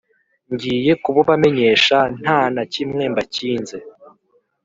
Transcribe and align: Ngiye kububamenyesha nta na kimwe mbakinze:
Ngiye 0.53 0.91
kububamenyesha 1.03 1.97
nta 2.21 2.39
na 2.55 2.63
kimwe 2.73 3.03
mbakinze: 3.11 3.77